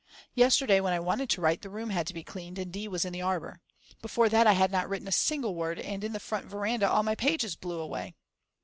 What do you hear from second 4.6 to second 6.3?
not written a single word and in the